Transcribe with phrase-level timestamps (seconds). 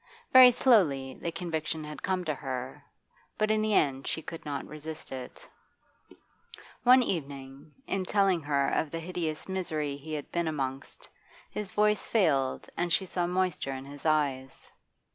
[0.33, 2.83] Very slowly the conviction had come to her,
[3.37, 5.47] but in the end she could not resist it.
[6.81, 11.07] One evening, in telling her of the hideous misery he had been amongst,
[11.51, 14.71] his voice failed and she saw moisture in his eyes.